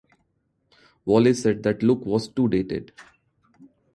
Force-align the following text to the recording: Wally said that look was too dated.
Wally 1.05 1.31
said 1.35 1.61
that 1.61 1.83
look 1.83 2.07
was 2.07 2.27
too 2.27 2.47
dated. 2.47 2.91